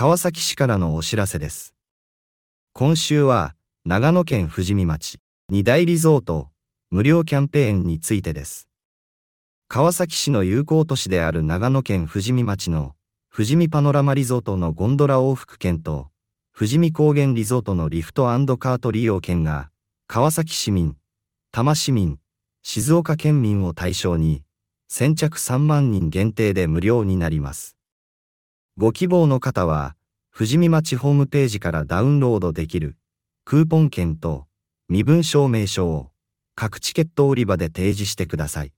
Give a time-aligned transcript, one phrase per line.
[0.00, 1.74] 川崎市からのお知らせです。
[2.72, 5.18] 今週は、長野県富士見町、
[5.50, 6.48] 二大リゾート、
[6.90, 8.66] 無料キャンペーンについてです。
[9.68, 12.94] 川崎市の友好都市である長野県富士見町の、
[13.30, 16.08] 富士見パノラマリゾートのゴンドラ往復券と、
[16.56, 18.22] 富士見高原リゾートのリフト
[18.56, 19.68] カート利用券が、
[20.06, 20.96] 川崎市民、
[21.52, 22.18] 多摩市民、
[22.62, 24.44] 静岡県民を対象に、
[24.88, 27.76] 先着3万人限定で無料になります。
[28.80, 29.94] ご希望の方は、
[30.34, 32.96] 富士見町ホームページからダウンロードできる、
[33.44, 34.46] クーポン券と、
[34.88, 36.12] 身分証明書を、
[36.54, 38.72] 各チケット売り場で提示してください。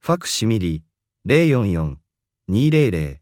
[0.00, 0.82] ファクシミリ、
[1.28, 3.21] 044200。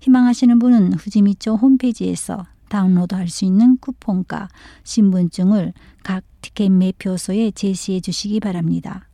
[0.00, 4.48] 희망하시는 분은 후지미초 홈페이지에서 다운로드할 수 있는 쿠폰과
[4.84, 9.08] 신분증을 각 티켓 매표소에 제시해 주시기 바랍니다.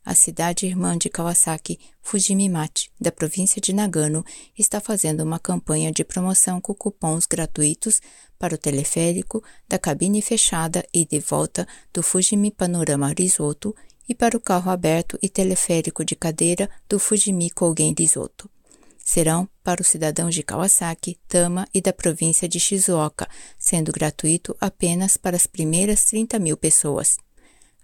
[0.04, 4.24] A cidade irmã de Kawasaki, Fujimi-machi, da província de Nagano,
[4.58, 8.00] está fazendo uma campanha de promoção com cupons gratuitos
[8.38, 13.76] para o teleférico da cabine fechada e de volta do Fujimi Panorama Risoto
[14.08, 18.50] e para o carro aberto e teleférico de cadeira do Fujimi Kogen Risoto.
[19.04, 23.28] Serão para os cidadãos de Kawasaki, Tama e da província de Shizuoka,
[23.58, 27.18] sendo gratuito apenas para as primeiras 30 mil pessoas.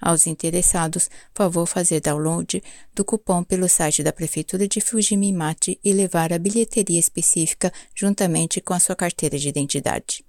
[0.01, 2.63] Aos interessados, favor fazer download
[2.95, 8.75] do cupom pelo site da Prefeitura de Fujimi-machi e levar a bilheteria específica juntamente com
[8.75, 10.25] a sua carteira de identidade.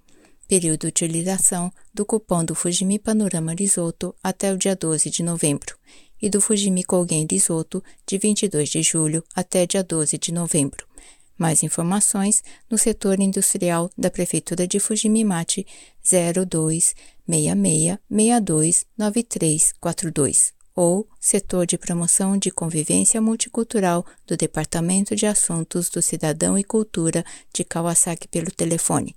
[0.48, 5.76] Período de utilização do cupom do Fujimi Panorama Risoto até o dia 12 de novembro
[6.20, 10.86] e do Fujimi Kogen Risoto de 22 de julho até dia 12 de novembro.
[11.36, 15.64] Mais informações no setor industrial da Prefeitura de Fujimi-machi
[16.02, 16.94] 02
[17.27, 26.57] 6662 9342 ou Setor de Promoção de Convivência Multicultural do Departamento de Assuntos do Cidadão
[26.57, 29.15] e Cultura de Kawasaki pelo telefone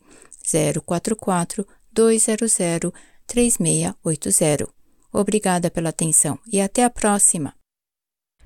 [0.84, 2.92] 044 200
[3.26, 4.68] 3680.
[5.12, 7.54] Obrigada pela atenção e até a próxima!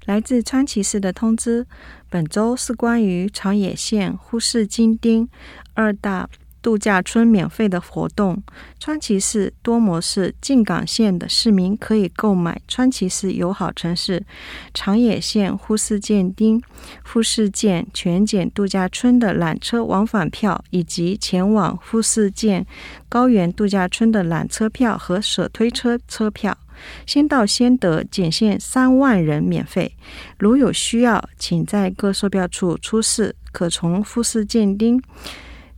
[0.06, 1.66] 来自川崎市的通知，
[2.08, 5.28] 本周是关于朝野线忽视金町
[5.74, 6.30] 二大
[6.65, 8.41] 度假村免费的活动。
[8.79, 14.25] 川崎市多摩市静冈县的市民可以购买川崎市友好城市
[14.73, 16.59] 长野县富士见町
[17.03, 22.65] 富士见全检度假村的缆车往返票，以及前往富士见
[23.07, 26.57] 高原度假村的缆车票和手推车车票。
[27.05, 29.95] 先到先得，仅限三万人免费。
[30.39, 34.99] 如有需要，请在各售票处出示可从富士见町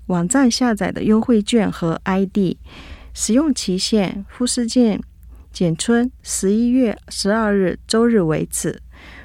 [0.08, 2.58] 网站下载的优惠券和 ID。
[3.14, 5.02] 使用期限：富士见
[5.52, 8.82] 简村十一月十二日周日为止。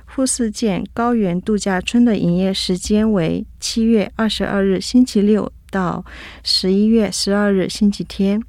[0.06, 6.04] 富士见高原度假村的营业时间为七月二十二日星期六到
[6.44, 8.42] 十一月十二日星期天。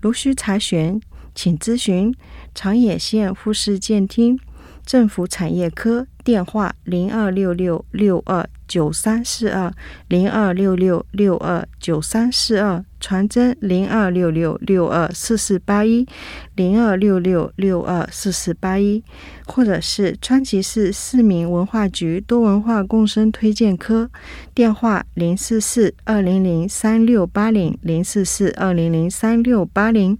[0.00, 1.00] 如需查询，
[1.34, 2.14] 请咨询。
[2.54, 4.38] 长野县富士见厅
[4.84, 9.72] 政府产业科电话零二六六六二九三四二
[10.06, 12.84] 零二六六六二九三四二。
[13.00, 16.06] 传真零二六六六二四四八一
[16.54, 19.02] 零二六六六二四四八一，
[19.46, 24.10] 或者是川崎市市民文化局多文化共生推荐科
[24.54, 30.18] 电话零四四二零零三六八零零四四二零零三六八零，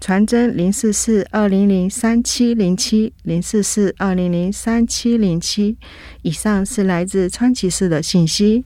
[0.00, 5.76] 传真零四四二零零三七零七零四四二零零三七零七。
[6.22, 8.64] 以上是来自川崎市的信息。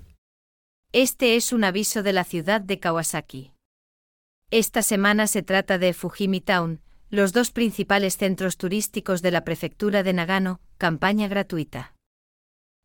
[0.95, 3.53] Este es un aviso de la ciudad de Kawasaki.
[4.51, 10.03] Esta semana se trata de Fujimi Town, los dos principales centros turísticos de la prefectura
[10.03, 11.95] de Nagano, campaña gratuita.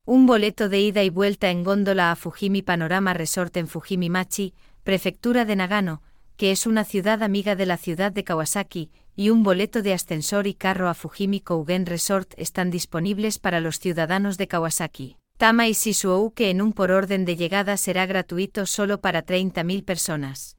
[0.05, 4.53] Un boleto de ida y vuelta en góndola a Fujimi Panorama Resort en Fujimi Machi,
[4.85, 6.01] prefectura de Nagano,
[6.37, 10.47] que es una ciudad amiga de la ciudad de Kawasaki, y un boleto de ascensor
[10.47, 15.17] y carro a Fujimi Kougen Resort están disponibles para los ciudadanos de Kawasaki.
[15.37, 19.85] Tama y Shisuou que en un por orden de llegada será gratuito solo para 30.000
[19.85, 20.57] personas.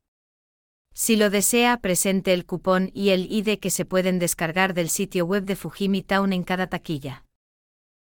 [0.94, 5.26] Si lo desea, presente el cupón y el ID que se pueden descargar del sitio
[5.26, 7.24] web de Fujimi Town en cada taquilla.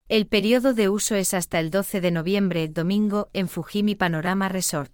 [0.09, 4.91] El periodo de uso es hasta el 12 de noviembre, domingo, en Fujimi Panorama Resort.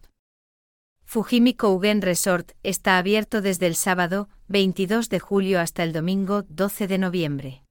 [1.06, 6.88] Fujimi Kougen Resort está abierto desde el sábado 22 de julio hasta el domingo 12
[6.88, 7.64] de noviembre.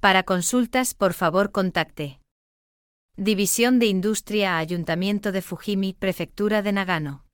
[0.00, 2.20] Para consultas, por favor, contacte.
[3.16, 7.24] División de Industria Ayuntamiento de Fujimi, Prefectura de Nagano.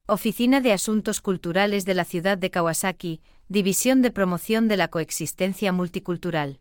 [0.07, 5.73] Oficina de Asuntos Culturales de la Ciudad de Kawasaki, División de Promoción de la Coexistencia
[5.73, 6.61] Multicultural.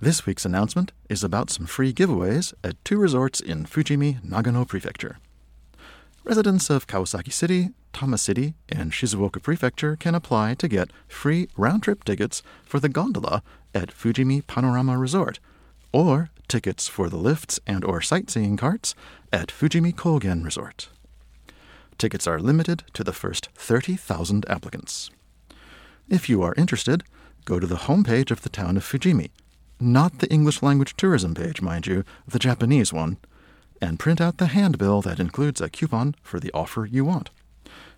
[0.02, 5.18] This week's announcement is about some free giveaways at two resorts in Fujimi, Nagano Prefecture.
[6.26, 11.84] Residents of Kawasaki City, Tama City, and Shizuoka Prefecture can apply to get free round
[11.84, 13.42] trip tickets for the gondola
[13.74, 15.40] at Fujimi Panorama Resort,
[15.96, 18.96] or tickets for the lifts and or sightseeing carts
[19.32, 20.90] at Fujimi Kogen Resort.
[21.98, 25.10] Tickets are limited to the first 30,000 applicants.
[26.10, 27.06] If you are interested,
[27.46, 29.30] go to the homepage of the town of Fujimi,
[29.80, 33.16] not the English language tourism page, mind you, the Japanese one,
[33.82, 37.30] and print out the handbill that includes a coupon for the offer you want.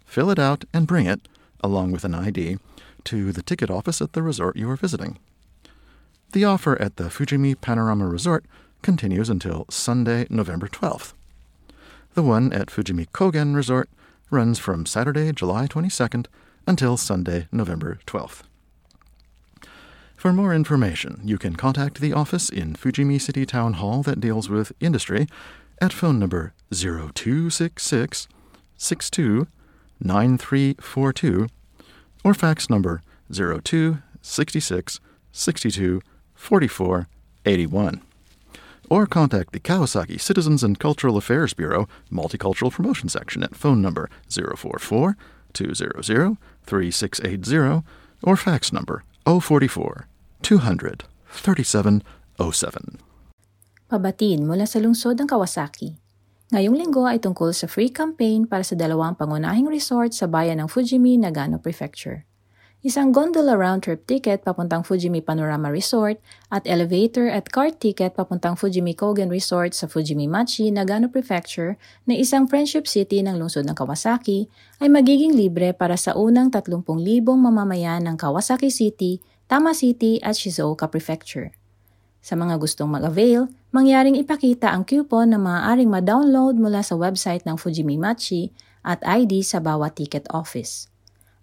[0.06, 1.28] Fill it out and bring it,
[1.64, 2.60] along with an ID,
[3.06, 5.18] to the ticket office at the resort you are visiting.
[6.34, 8.46] The offer at the Fujimi Panorama Resort
[8.82, 11.14] continues until Sunday, November 12th.
[12.16, 13.90] The one at Fujimi Kogen Resort
[14.30, 16.28] runs from Saturday, July 22nd
[16.68, 18.42] until Sunday, November 12th.
[20.18, 24.50] For more information, you can contact the office in Fujimi City Town Hall that deals
[24.50, 25.28] with industry
[25.80, 28.28] at phone number 0266
[28.76, 29.48] 62
[30.02, 31.48] 9342
[32.24, 33.02] or fax number
[33.32, 35.00] 02 66
[35.32, 36.02] 62
[36.38, 37.08] 44
[37.46, 38.02] 81
[38.90, 44.10] or contact the Kawasaki Citizens and Cultural Affairs Bureau Multicultural Promotion Section at phone number
[44.30, 45.18] 044
[45.54, 47.84] 200 3680
[48.24, 50.08] or fax number 044
[50.42, 53.00] 200 3707.
[53.88, 55.96] Pabatiin mula sa lungsod ng Kawasaki.
[56.48, 60.72] Ngayong linggo ay tungkol sa free campaign para sa dalawang pangunahing resort sa bayan ng
[60.72, 62.24] Fujimi, Nagano Prefecture.
[62.88, 68.96] Isang gondola round-trip ticket papuntang Fujimi Panorama Resort at elevator at cart ticket papuntang Fujimi
[68.96, 71.76] Kogen Resort sa Fujimi Machi, Nagano Prefecture
[72.08, 74.48] na isang Friendship City ng lungsod ng Kawasaki
[74.80, 76.88] ay magiging libre para sa unang 30,000
[77.36, 79.20] mamamayan ng Kawasaki City,
[79.52, 81.52] Tama City at Shizuoka Prefecture.
[82.24, 87.60] Sa mga gustong mag-avail, mangyaring ipakita ang coupon na maaaring ma-download mula sa website ng
[87.60, 88.56] Fujimi Machi
[88.88, 90.88] at ID sa bawat ticket office.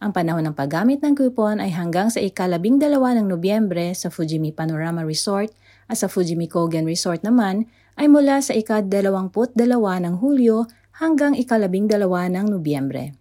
[0.04, 4.52] Ang panahon ng paggamit ng coupon ay hanggang sa ikalabing dalawa ng Nobyembre sa Fujimi
[4.52, 5.48] Panorama Resort
[5.88, 7.64] at sa Fujimi Kogen Resort naman
[7.96, 10.68] ay mula sa ikadalawamput dalawa ng Hulyo
[11.00, 13.16] hanggang ikalabing dalawa ng Nobyembre.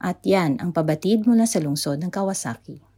[0.00, 2.89] At yan ang pabatid mula sa lungsod ng Kawasaki.